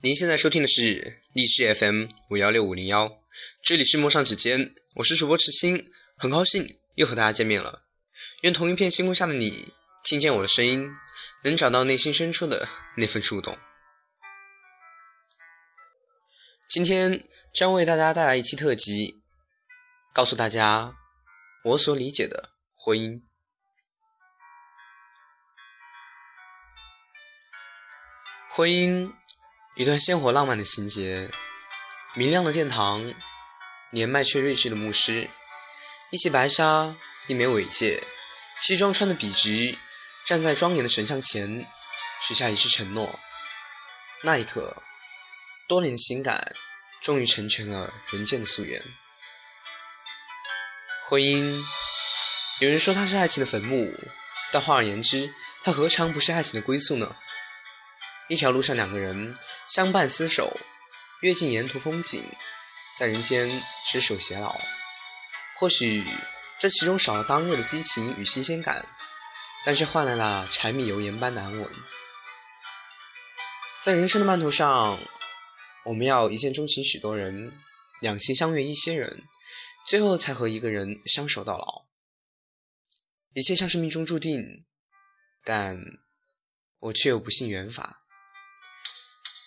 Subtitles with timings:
[0.00, 3.20] 您现在收听的是荔枝 FM 五幺六五零幺，
[3.64, 7.82] 这里是陌上指尖，我是主播池心，很高兴又和大家见面了。
[8.42, 9.72] 愿同一片星空下的你，
[10.04, 10.88] 听见我的声音，
[11.42, 13.58] 能找到内心深处的那份触动。
[16.68, 17.20] 今天
[17.52, 19.24] 将为大家带来一期特辑，
[20.14, 20.94] 告诉大家
[21.64, 23.20] 我所理解的婚姻。
[28.48, 29.17] 婚姻。
[29.78, 31.30] 一段鲜活浪漫的情节，
[32.14, 33.14] 明亮的殿堂，
[33.92, 35.30] 年迈却睿智的牧师，
[36.10, 36.96] 一袭白纱，
[37.28, 38.02] 一枚尾戒，
[38.60, 39.78] 西装穿得笔直，
[40.26, 41.64] 站在庄严的神像前，
[42.20, 43.20] 许下一世承诺。
[44.24, 44.82] 那一刻，
[45.68, 46.56] 多年的情感
[47.00, 48.84] 终于成全了人间的夙愿。
[51.04, 51.64] 婚姻，
[52.58, 53.94] 有人说它是爱情的坟墓，
[54.50, 55.32] 但换而言之，
[55.62, 57.14] 它何尝不是爱情的归宿呢？
[58.28, 59.36] 一条路上，两个人
[59.68, 60.58] 相伴厮守，
[61.20, 62.24] 阅尽沿途风景，
[62.96, 63.50] 在人间
[63.84, 64.58] 执手偕老。
[65.56, 66.02] 或许
[66.58, 68.88] 这其中少了当日的激情与新鲜感，
[69.66, 71.70] 但却换来了柴米油盐般的安稳。
[73.82, 74.98] 在人生的漫途上，
[75.84, 77.52] 我们要一见钟情许多人，
[78.00, 79.24] 两情相悦一些人，
[79.86, 81.86] 最后才和一个人相守到老。
[83.34, 84.64] 一切像是命中注定，
[85.44, 85.78] 但
[86.78, 88.06] 我却又不信缘法。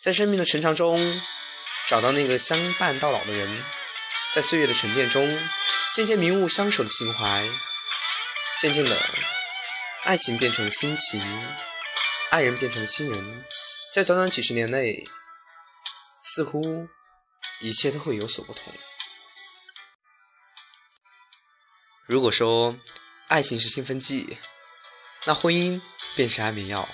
[0.02, 1.00] 在生命的成长中，
[1.88, 3.64] 找到那个相伴到老的人，
[4.34, 5.30] 在岁月的沉淀中，
[5.94, 7.48] 渐渐明悟相守的情怀。
[8.60, 8.98] 渐渐的，
[10.06, 11.22] 爱情变成了亲情，
[12.32, 13.46] 爱人变成了亲人。
[13.94, 15.06] 在短短几十年内，
[16.24, 16.88] 似乎
[17.60, 18.74] 一切都会有所不同。
[22.08, 22.76] 如果说
[23.28, 24.40] 爱情是兴奋剂，
[25.26, 25.80] 那婚姻
[26.16, 26.90] 便是安眠药。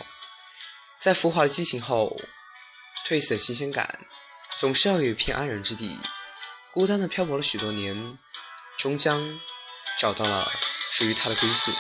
[1.00, 2.18] 在浮华的激情后。
[3.08, 4.02] 褪色新鲜感，
[4.60, 5.98] 总是要有一片安然之地。
[6.74, 8.18] 孤单的漂泊了许多年，
[8.78, 9.40] 终将
[9.98, 10.52] 找到了
[10.92, 11.72] 属于他的归宿。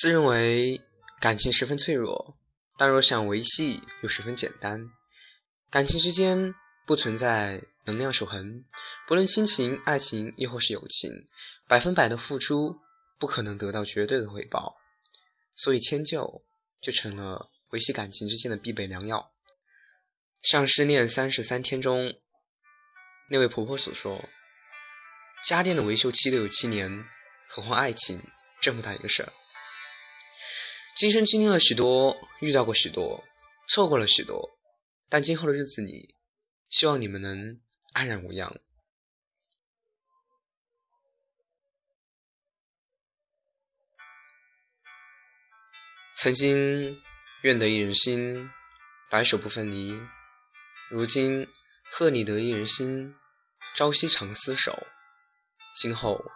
[0.00, 0.80] 自认为
[1.20, 2.38] 感情十分脆弱，
[2.78, 4.90] 但若想维系又十分简单。
[5.68, 6.54] 感情之间
[6.86, 8.64] 不存在能量守恒，
[9.06, 11.10] 不论亲情、爱情亦或是友情，
[11.68, 12.80] 百分百的付出
[13.18, 14.76] 不可能得到绝对的回报，
[15.54, 16.42] 所以迁就
[16.80, 19.32] 就成了维系感情之间的必备良药。
[20.42, 22.20] 像《失恋三十三天》中
[23.30, 24.28] 那位婆婆所说
[25.44, 27.04] ：“家电的维修期都有七年，
[27.46, 28.22] 何况爱情
[28.60, 29.32] 这么大一个事儿。”
[30.96, 33.24] 今生经历了许多，遇到过许多，
[33.68, 34.58] 错过了许多，
[35.08, 36.16] 但今后的日子里，
[36.68, 37.60] 希望你们能
[37.92, 38.60] 安然无恙。
[46.16, 47.00] 曾经
[47.42, 48.50] 愿得一人心，
[49.08, 49.98] 白首不分离；
[50.90, 51.48] 如今
[51.90, 53.14] 贺你得一人心，
[53.74, 54.86] 朝夕常厮守。
[55.74, 56.30] 今后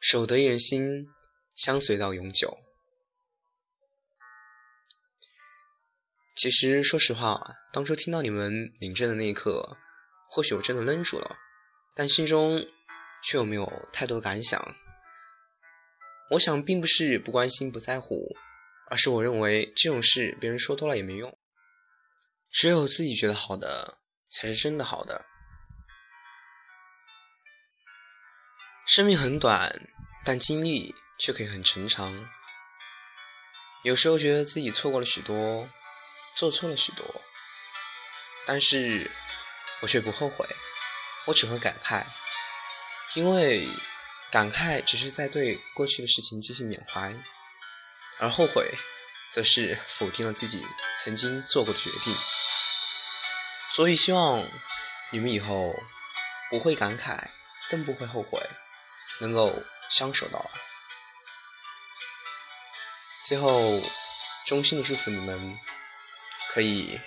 [0.00, 1.08] 守得一人心，
[1.56, 2.60] 相随到永久。
[6.36, 9.76] 其实，说实话，当初听到你们领证的那一刻，
[10.28, 11.36] 或许我真的愣住了，
[11.96, 12.64] 但心中
[13.24, 14.76] 却又没有太多感想。
[16.30, 18.36] 我想，并不是不关心、不在乎，
[18.90, 21.38] 而是我认为这种事别人说多了也没用，
[22.50, 23.98] 只有自己觉得好的
[24.30, 25.26] 才是真的好的。
[28.86, 29.88] 生命很短，
[30.24, 32.28] 但经历却可以很成长。
[33.84, 35.68] 有时候觉得自己错过了许多。
[36.36, 37.20] 做错了许多，
[38.46, 39.10] 但是
[39.80, 40.46] 我却不后悔，
[41.26, 42.06] 我只会感慨，
[43.16, 43.66] 因为
[44.30, 47.12] 感慨只是在对过去的事情进行缅怀，
[48.18, 48.76] 而后悔，
[49.30, 50.66] 则是否定了自己
[50.96, 52.14] 曾经做过的决定。
[53.70, 54.46] 所以希望
[55.10, 55.74] 你们以后
[56.50, 57.30] 不会感慨，
[57.70, 58.40] 更不会后悔，
[59.20, 60.50] 能够相守到老。
[63.24, 63.80] 最后，
[64.46, 65.58] 衷心的祝福你们。
[66.50, 66.98] 可以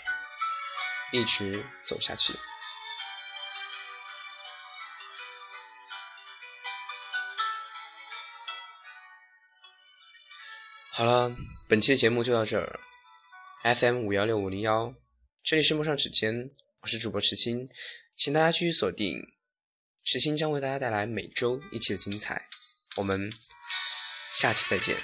[1.11, 2.39] 一直走下去。
[11.01, 11.35] 好了，
[11.67, 12.79] 本期的节目就到这儿。
[13.63, 14.93] FM 五幺六五零幺，
[15.41, 16.51] 这里是陌上指尖，
[16.81, 17.67] 我是主播池青，
[18.15, 19.19] 请大家继续锁定，
[20.03, 22.45] 池青将为大家带来每周一期的精彩。
[22.97, 23.33] 我们
[24.35, 24.95] 下期再见。